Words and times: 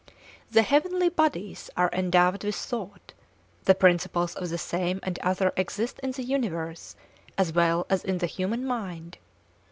The 0.49 0.63
heavenly 0.63 1.09
bodies 1.09 1.69
are 1.77 1.91
endowed 1.93 2.43
with 2.43 2.55
thought; 2.55 3.13
the 3.65 3.75
principles 3.75 4.33
of 4.33 4.49
the 4.49 4.57
same 4.57 4.99
and 5.03 5.19
other 5.19 5.53
exist 5.55 5.99
in 6.01 6.09
the 6.09 6.23
universe 6.23 6.95
as 7.37 7.53
well 7.53 7.85
as 7.87 8.03
in 8.03 8.17
the 8.17 8.25
human 8.25 8.65
mind. 8.65 9.19